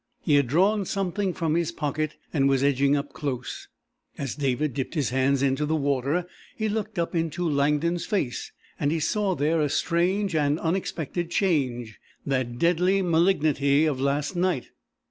He 0.23 0.33
had 0.33 0.47
drawn 0.47 0.83
something 0.85 1.31
from 1.31 1.53
his 1.53 1.71
pocket, 1.71 2.15
and 2.33 2.49
was 2.49 2.63
edging 2.63 2.95
up 2.95 3.13
close. 3.13 3.67
As 4.17 4.33
David 4.33 4.73
dipped 4.73 4.95
his 4.95 5.11
hands 5.11 5.43
in 5.43 5.53
the 5.53 5.75
water 5.75 6.25
he 6.55 6.67
looked 6.69 6.97
up 6.97 7.13
into 7.13 7.47
Langdon's 7.47 8.07
face, 8.07 8.51
and 8.79 8.91
he 8.91 8.99
saw 8.99 9.35
there 9.35 9.61
a 9.61 9.69
strange 9.69 10.35
and 10.35 10.59
unexpected 10.59 11.29
change 11.29 11.99
that 12.25 12.57
deadly 12.57 13.03
malignity 13.03 13.85
of 13.85 14.01
last 14.01 14.35
night. 14.35 14.69